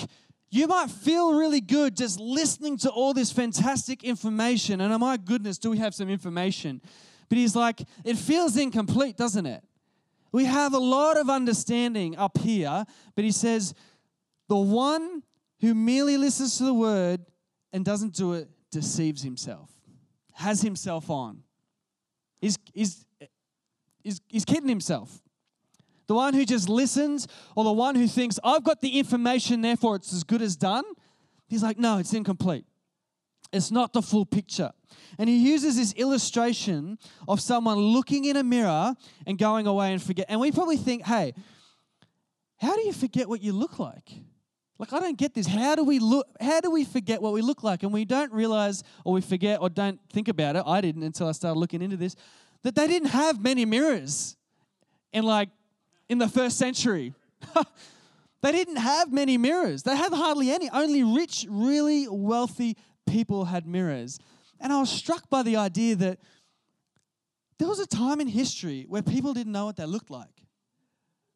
[0.51, 4.81] you might feel really good just listening to all this fantastic information.
[4.81, 6.81] And oh my goodness, do we have some information?
[7.29, 9.63] But he's like, it feels incomplete, doesn't it?
[10.33, 13.75] We have a lot of understanding up here, but he says,
[14.49, 15.23] the one
[15.61, 17.21] who merely listens to the word
[17.73, 19.71] and doesn't do it deceives himself,
[20.35, 21.43] has himself on.
[22.41, 23.05] He's, he's,
[24.05, 25.23] is, is kidding himself.
[26.07, 29.97] The one who just listens, or the one who thinks, I've got the information, therefore
[29.97, 30.85] it's as good as done.
[31.49, 32.65] He's like, no, it's incomplete.
[33.53, 34.73] It's not the full picture.
[35.19, 38.95] And he uses this illustration of someone looking in a mirror
[39.27, 40.27] and going away and forget.
[40.29, 41.35] And we probably think, hey,
[42.59, 44.11] how do you forget what you look like?
[44.79, 45.47] Like I don't get this.
[45.47, 47.83] How do we look how do we forget what we look like?
[47.83, 50.63] And we don't realize or we forget or don't think about it.
[50.67, 52.17] I didn't until I started looking into this
[52.63, 54.37] that they didn't have many mirrors
[55.13, 55.49] in like
[56.09, 57.15] in the first century.
[58.43, 59.83] they didn't have many mirrors.
[59.83, 60.69] They had hardly any.
[60.71, 64.19] Only rich, really wealthy people had mirrors.
[64.61, 66.19] And I was struck by the idea that
[67.59, 70.29] there was a time in history where people didn't know what they looked like.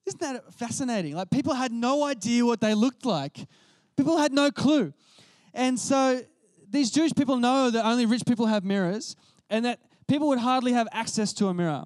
[0.07, 1.15] Isn't that fascinating?
[1.15, 3.39] Like people had no idea what they looked like.
[3.97, 4.93] People had no clue.
[5.55, 6.21] And so
[6.69, 9.17] these Jewish people know that only rich people have mirrors
[9.49, 11.85] and that people would hardly have access to a mirror.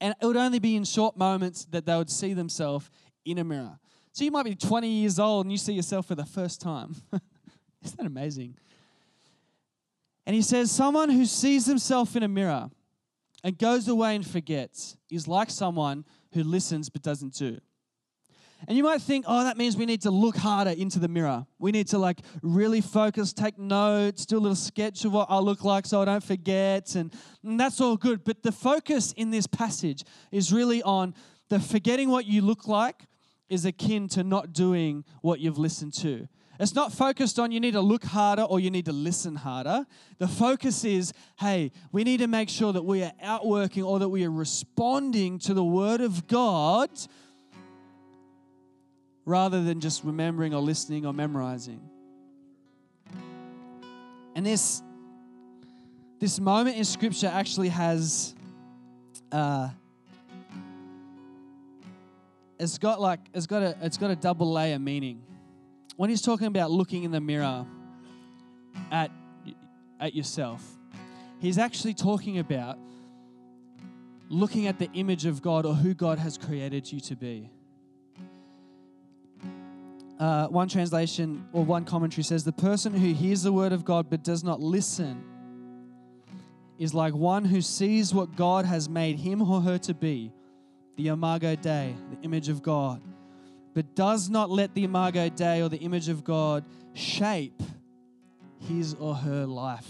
[0.00, 2.88] And it would only be in short moments that they would see themselves
[3.24, 3.78] in a mirror.
[4.12, 6.96] So you might be 20 years old and you see yourself for the first time.
[7.84, 8.56] Isn't that amazing?
[10.26, 12.68] And he says, Someone who sees himself in a mirror
[13.42, 17.58] and goes away and forgets is like someone who listens but doesn't do.
[18.66, 21.46] And you might think, oh, that means we need to look harder into the mirror.
[21.58, 25.38] We need to like really focus, take notes, do a little sketch of what I
[25.38, 26.94] look like so I don't forget.
[26.96, 28.24] And, and that's all good.
[28.24, 31.14] But the focus in this passage is really on
[31.48, 33.04] the forgetting what you look like
[33.48, 36.28] is akin to not doing what you've listened to.
[36.60, 39.86] It's not focused on you need to look harder or you need to listen harder.
[40.18, 44.08] The focus is hey, we need to make sure that we are outworking or that
[44.08, 46.90] we are responding to the Word of God
[49.28, 51.80] rather than just remembering or listening or memorizing.
[54.34, 54.82] And this,
[56.18, 58.34] this moment in Scripture actually has.
[59.30, 59.68] Uh,
[62.58, 65.22] it's got like it's got a it's got a double layer meaning
[65.98, 67.66] when he's talking about looking in the mirror
[68.92, 69.10] at,
[69.98, 70.64] at yourself,
[71.40, 72.78] he's actually talking about
[74.28, 77.50] looking at the image of God or who God has created you to be.
[80.18, 84.10] Uh, one translation or one commentary says the person who hears the word of God
[84.10, 85.22] but does not listen
[86.78, 90.32] is like one who sees what God has made him or her to be,
[90.96, 93.00] the Imago Dei, the image of God
[93.78, 97.62] but does not let the Imago Dei or the image of God shape
[98.58, 99.86] his or her life.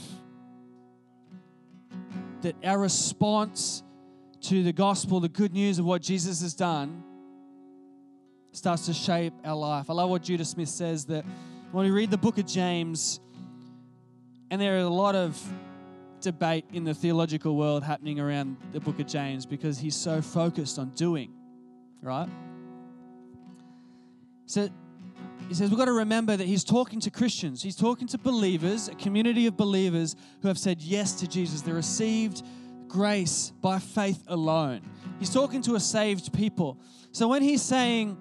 [2.42, 3.82] That our response
[4.42, 7.02] to the gospel, the good news of what Jesus has done,
[8.52, 9.90] starts to shape our life.
[9.90, 11.24] I love what Judah Smith says that
[11.72, 13.20] when we read the book of James,
[14.50, 15.40] and there are a lot of
[16.20, 20.78] debate in the theological world happening around the book of James because he's so focused
[20.78, 21.30] on doing,
[22.02, 22.28] right?
[24.46, 24.68] So
[25.48, 27.62] he says we've got to remember that he's talking to Christians.
[27.62, 31.62] He's talking to believers, a community of believers who have said yes to Jesus.
[31.62, 32.42] They received
[32.88, 34.80] grace by faith alone.
[35.18, 36.78] He's talking to a saved people.
[37.12, 38.16] So when he's saying,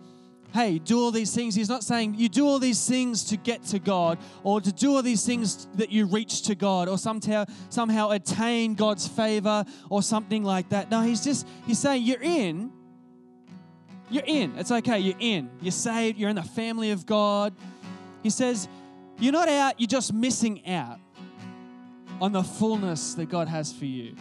[0.54, 3.64] hey, do all these things, he's not saying you do all these things to get
[3.66, 7.46] to God or to do all these things that you reach to God or somehow
[7.70, 10.90] somehow attain God's favor or something like that.
[10.90, 12.72] No, he's just he's saying you're in
[14.10, 14.58] you're in.
[14.58, 15.00] It's okay.
[15.00, 15.50] You're in.
[15.62, 16.18] You're saved.
[16.18, 17.54] You're in the family of God.
[18.24, 18.68] He says,
[19.20, 21.00] You're not out, you're just missing out
[22.22, 24.16] on the fullness that God has for you.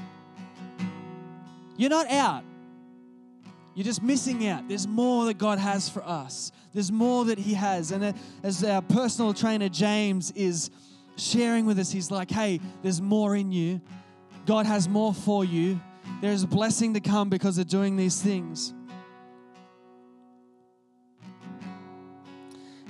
[1.76, 2.44] You're not out.
[3.76, 4.66] You're just missing out.
[4.68, 6.50] There's more that God has for us.
[6.72, 7.92] There's more that He has.
[7.92, 8.12] And uh,
[8.42, 10.70] as our personal trainer, James, is
[11.16, 13.82] sharing with us, he's like, hey, there's more in you.
[14.46, 15.78] God has more for you.
[16.22, 18.72] There's a blessing to come because of doing these things.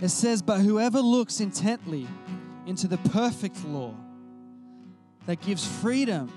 [0.01, 2.07] It says, But whoever looks intently
[2.65, 3.93] into the perfect law
[5.27, 6.31] that gives freedom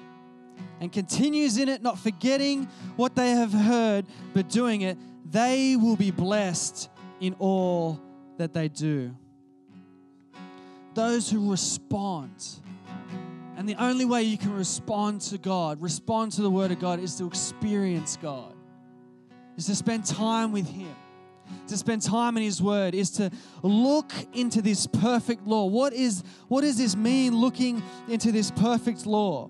[0.80, 4.98] and continues in it, not forgetting what they have heard, but doing it,
[5.30, 8.02] they will be blessed in all
[8.38, 9.16] that they do.
[10.94, 12.32] Those who respond,
[13.58, 17.00] and the only way you can respond to God, respond to the Word of God,
[17.00, 18.54] is to experience God,
[19.58, 20.96] is to spend time with Him
[21.68, 23.32] to spend time in His Word, is to
[23.64, 25.66] look into this perfect law.
[25.66, 29.50] What, is, what does this mean, looking into this perfect law?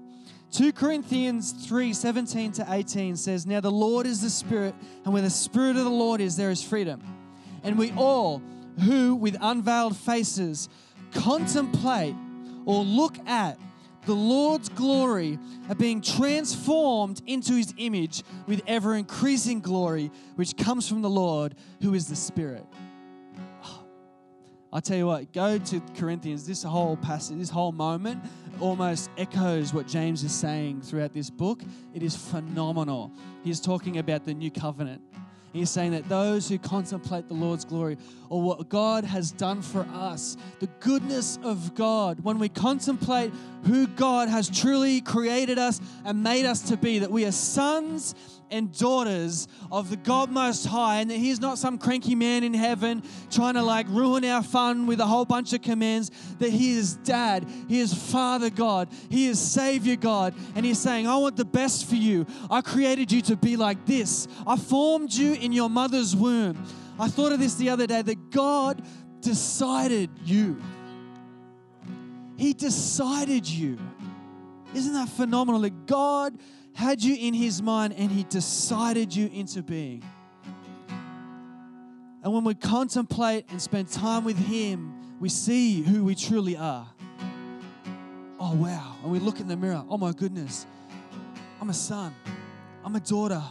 [0.51, 4.73] 2 Corinthians 3 17 to 18 says, Now the Lord is the Spirit,
[5.05, 7.01] and where the Spirit of the Lord is, there is freedom.
[7.63, 8.41] And we all,
[8.83, 10.69] who with unveiled faces
[11.13, 12.15] contemplate
[12.65, 13.59] or look at
[14.05, 20.87] the Lord's glory are being transformed into his image with ever increasing glory, which comes
[20.87, 22.65] from the Lord, who is the Spirit.
[24.73, 26.47] I'll tell you what, go to Corinthians.
[26.47, 28.23] This whole passage, this whole moment
[28.61, 31.61] almost echoes what James is saying throughout this book.
[31.93, 33.11] It is phenomenal.
[33.43, 35.01] He's talking about the new covenant.
[35.53, 37.97] He's saying that those who contemplate the Lord's glory
[38.29, 43.33] or what God has done for us, the goodness of God, when we contemplate
[43.65, 48.13] who God has truly created us and made us to be, that we are sons
[48.51, 52.53] and daughters of the God Most High, and that He's not some cranky man in
[52.53, 56.11] heaven trying to like ruin our fun with a whole bunch of commands.
[56.39, 61.07] That He is Dad, He is Father God, He is Savior God, and He's saying,
[61.07, 62.25] I want the best for you.
[62.49, 66.63] I created you to be like this, I formed you in your mother's womb.
[66.99, 68.81] I thought of this the other day that God
[69.21, 70.61] decided you.
[72.35, 73.77] He decided you.
[74.73, 75.61] Isn't that phenomenal?
[75.61, 76.37] That God
[76.73, 80.03] had you in his mind and he decided you into being.
[82.23, 86.87] And when we contemplate and spend time with him, we see who we truly are.
[88.39, 88.97] Oh, wow.
[89.03, 89.83] And we look in the mirror.
[89.89, 90.65] Oh, my goodness.
[91.61, 92.15] I'm a son.
[92.83, 93.43] I'm a daughter.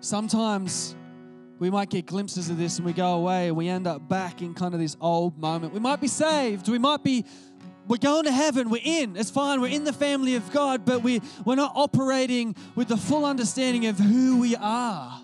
[0.00, 0.94] Sometimes
[1.58, 4.42] we might get glimpses of this and we go away and we end up back
[4.42, 5.72] in kind of this old moment.
[5.72, 6.68] We might be saved.
[6.68, 7.24] We might be
[7.86, 8.70] we're going to heaven.
[8.70, 9.16] We're in.
[9.16, 9.60] It's fine.
[9.60, 13.86] We're in the family of God, but we, we're not operating with the full understanding
[13.86, 15.20] of who we are.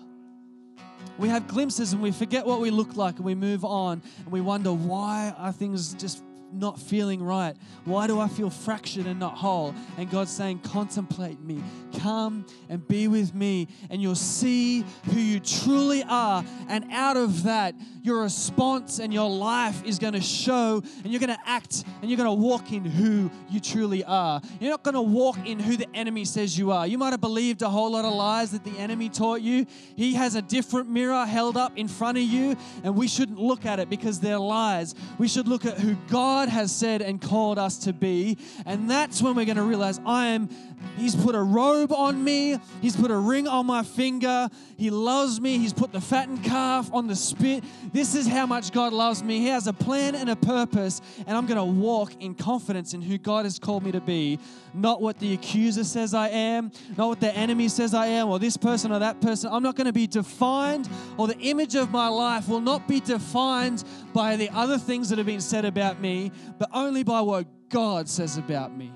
[1.17, 4.31] We have glimpses and we forget what we look like and we move on and
[4.31, 6.23] we wonder why are things just
[6.53, 7.55] not feeling right?
[7.85, 9.73] Why do I feel fractured and not whole?
[9.97, 11.63] And God's saying, Contemplate me.
[11.99, 16.43] Come and be with me, and you'll see who you truly are.
[16.67, 21.19] And out of that, your response and your life is going to show, and you're
[21.19, 24.41] going to act, and you're going to walk in who you truly are.
[24.59, 26.85] You're not going to walk in who the enemy says you are.
[26.87, 29.65] You might have believed a whole lot of lies that the enemy taught you.
[29.95, 33.65] He has a different mirror held up in front of you, and we shouldn't look
[33.65, 34.95] at it because they're lies.
[35.17, 39.21] We should look at who God has said and called us to be, and that's
[39.21, 40.49] when we're going to realize I am.
[40.97, 42.59] He's put a robe on me.
[42.81, 44.49] He's put a ring on my finger.
[44.77, 45.57] He loves me.
[45.57, 47.63] He's put the fattened calf on the spit.
[47.93, 49.39] This is how much God loves me.
[49.39, 53.01] He has a plan and a purpose, and I'm going to walk in confidence in
[53.01, 54.39] who God has called me to be,
[54.73, 58.37] not what the accuser says I am, not what the enemy says I am, or
[58.37, 59.49] this person or that person.
[59.53, 62.99] I'm not going to be defined, or the image of my life will not be
[62.99, 67.47] defined by the other things that have been said about me, but only by what
[67.69, 68.91] God says about me.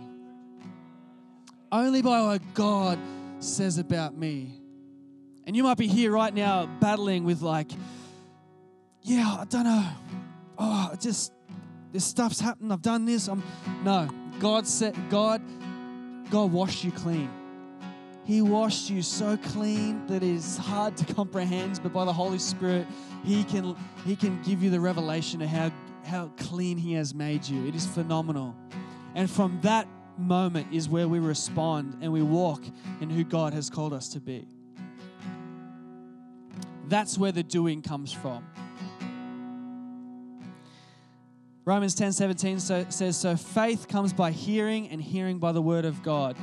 [1.71, 2.99] Only by what God
[3.39, 4.53] says about me.
[5.45, 7.71] And you might be here right now battling with, like,
[9.01, 9.87] yeah, I don't know.
[10.57, 11.31] Oh, just
[11.91, 12.73] this stuff's happened.
[12.73, 13.27] I've done this.
[13.27, 13.41] I'm
[13.83, 14.09] no.
[14.39, 15.41] God said, God,
[16.29, 17.29] God washed you clean.
[18.25, 22.39] He washed you so clean that it is hard to comprehend, but by the Holy
[22.39, 22.85] Spirit,
[23.23, 23.75] He can
[24.05, 25.71] He can give you the revelation of how,
[26.07, 27.67] how clean He has made you.
[27.67, 28.55] It is phenomenal.
[29.15, 29.87] And from that
[30.17, 32.63] moment is where we respond and we walk
[33.01, 34.47] in who God has called us to be.
[36.87, 38.45] That's where the doing comes from.
[41.65, 45.83] Romans 10 17 so, says, So faith comes by hearing, and hearing by the word
[45.83, 46.37] of God.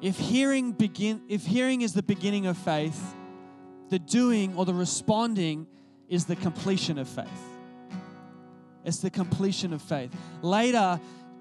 [0.00, 3.14] If hearing, begin, if hearing is the beginning of faith,
[3.88, 5.66] the doing or the responding
[6.08, 7.47] is the completion of faith.
[8.88, 10.10] It's the completion of faith.
[10.40, 10.98] Later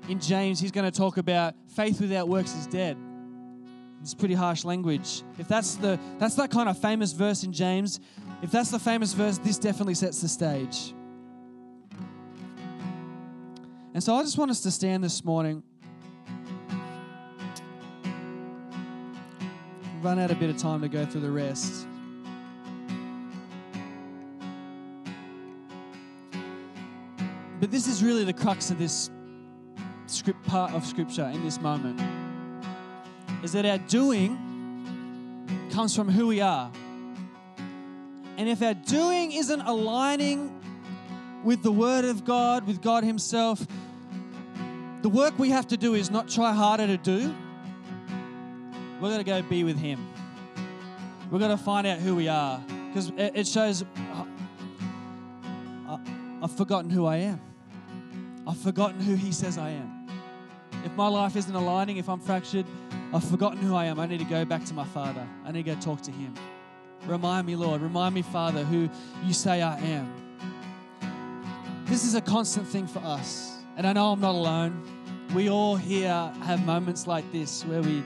[0.10, 2.98] in James, he's going to talk about faith without works is dead.
[4.02, 5.24] It's pretty harsh language.
[5.40, 8.02] If that's the that's that kind of famous verse in James,
[8.42, 10.94] if that's the famous verse, this definitely sets the stage.
[13.94, 15.64] And so I just want us to stand this morning.
[20.02, 21.87] Run out a bit of time to go through the rest.
[27.60, 29.10] But this is really the crux of this
[30.06, 32.02] script part of scripture in this moment.
[33.44, 34.38] Is that our doing
[35.72, 36.72] comes from who we are.
[38.38, 40.54] And if our doing isn't aligning
[41.44, 43.66] with the Word of God, with God Himself,
[45.02, 47.34] the work we have to do is not try harder to do.
[49.00, 50.08] We're going to go be with Him.
[51.32, 53.84] We're going to find out who we are because it shows
[55.88, 56.00] oh,
[56.42, 57.47] I've forgotten who I am.
[58.48, 60.08] I've forgotten who He says I am.
[60.86, 62.66] If my life isn't aligning, if I'm fractured,
[63.14, 64.00] I've forgotten who I am.
[64.00, 65.28] I need to go back to my Father.
[65.46, 66.34] I need to go talk to Him.
[67.06, 67.82] Remind me, Lord.
[67.82, 68.90] Remind me, Father, who
[69.26, 70.14] you say I am.
[71.86, 73.58] This is a constant thing for us.
[73.76, 74.82] And I know I'm not alone.
[75.34, 78.04] We all here have moments like this where we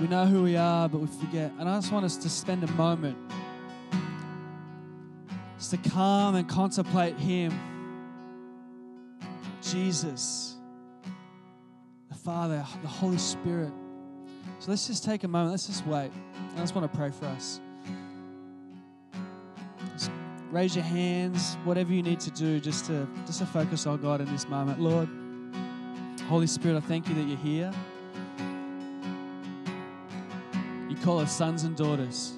[0.00, 1.52] we know who we are, but we forget.
[1.58, 3.18] And I just want us to spend a moment
[5.58, 7.52] just to calm and contemplate Him.
[9.70, 10.56] Jesus,
[12.08, 13.72] the Father, the Holy Spirit.
[14.58, 15.52] So let's just take a moment.
[15.52, 16.10] Let's just wait.
[16.56, 17.60] I just want to pray for us.
[19.92, 20.10] Just
[20.50, 24.20] raise your hands, whatever you need to do, just to just to focus on God
[24.20, 24.80] in this moment.
[24.80, 25.08] Lord,
[26.24, 27.72] Holy Spirit, I thank you that you're here.
[30.88, 32.32] You call us sons and daughters.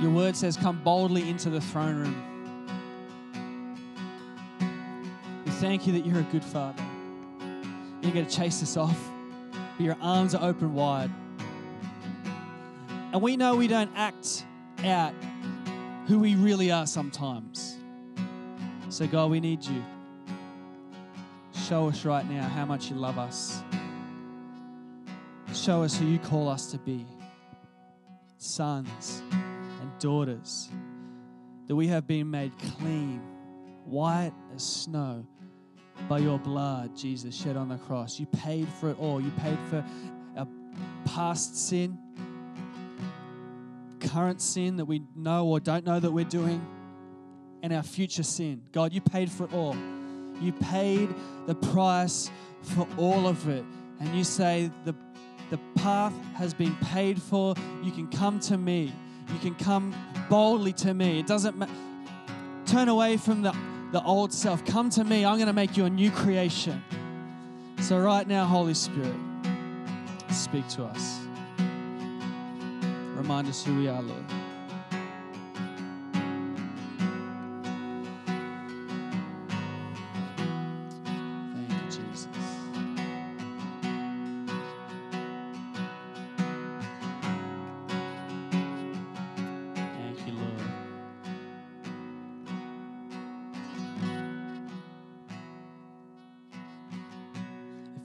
[0.00, 2.33] Your word says, Come boldly into the throne room.
[5.54, 6.82] Thank you that you're a good father.
[8.02, 8.98] You're going to chase us off,
[9.76, 11.10] but your arms are open wide.
[13.12, 14.44] And we know we don't act
[14.84, 15.14] out
[16.06, 17.76] who we really are sometimes.
[18.88, 19.82] So, God, we need you.
[21.54, 23.62] Show us right now how much you love us.
[25.54, 27.06] Show us who you call us to be
[28.38, 30.68] sons and daughters.
[31.68, 33.20] That we have been made clean,
[33.86, 35.24] white as snow
[36.08, 38.20] by your blood, Jesus, shed on the cross.
[38.20, 39.20] You paid for it all.
[39.20, 39.84] You paid for
[40.36, 40.46] our
[41.04, 41.98] past sin,
[44.00, 46.64] current sin that we know or don't know that we're doing,
[47.62, 48.62] and our future sin.
[48.72, 49.76] God, you paid for it all.
[50.40, 51.08] You paid
[51.46, 52.30] the price
[52.62, 53.64] for all of it.
[54.00, 54.94] And you say, the,
[55.50, 57.54] the path has been paid for.
[57.82, 58.92] You can come to me.
[59.32, 59.94] You can come
[60.28, 61.20] boldly to me.
[61.20, 61.72] It doesn't matter.
[62.66, 63.54] Turn away from the,
[63.94, 64.64] the old self.
[64.64, 65.24] Come to me.
[65.24, 66.82] I'm going to make you a new creation.
[67.80, 69.14] So, right now, Holy Spirit,
[70.30, 71.20] speak to us.
[73.14, 74.43] Remind us who we are, Lord.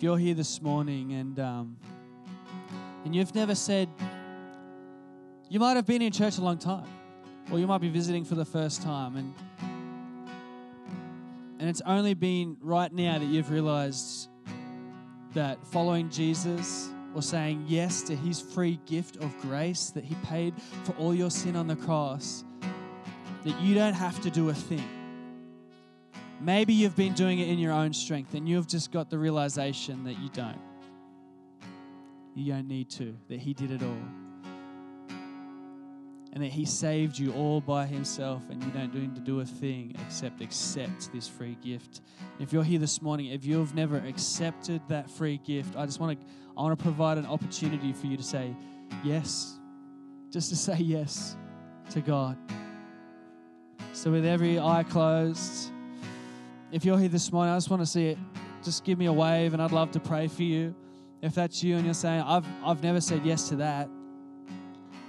[0.10, 1.78] You're here this morning and um,
[3.05, 3.88] and you've never said,
[5.49, 6.88] you might have been in church a long time,
[7.51, 9.36] or you might be visiting for the first time, and
[11.60, 14.30] and it's only been right now that you've realized
[15.36, 20.55] that following Jesus or saying yes to his free gift of grace that he paid
[20.86, 22.43] for all your sin on the cross,
[23.43, 24.99] that you don't have to do a thing.
[26.40, 30.04] Maybe you've been doing it in your own strength and you've just got the realization
[30.06, 30.60] that you don't.
[32.36, 33.98] You don't need to, that he did it all
[36.34, 39.46] and that He saved you all by Himself, and you don't need to do a
[39.46, 42.02] thing except accept this free gift.
[42.40, 46.20] If you're here this morning, if you've never accepted that free gift, I just want
[46.20, 46.26] to
[46.58, 48.56] I want to provide an opportunity for you to say
[49.04, 49.58] yes,
[50.30, 51.36] just to say yes
[51.92, 52.38] to God.
[53.94, 55.72] So with every eye closed,
[56.72, 58.18] if you're here this morning, I just want to see it.
[58.64, 60.76] Just give me a wave, and I'd love to pray for you.
[61.22, 63.90] If that's you, and you're saying I've I've never said yes to that.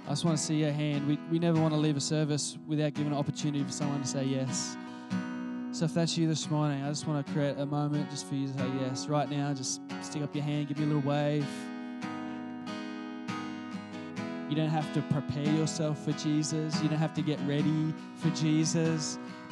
[0.05, 1.07] I just want to see your hand.
[1.07, 4.07] We, we never want to leave a service without giving an opportunity for someone to
[4.07, 4.75] say yes.
[5.71, 8.35] So if that's you this morning, I just want to create a moment just for
[8.35, 9.07] you to say yes.
[9.07, 11.47] Right now, just stick up your hand, give me a little wave.
[14.49, 16.81] You don't have to prepare yourself for Jesus.
[16.81, 19.17] You don't have to get ready for Jesus.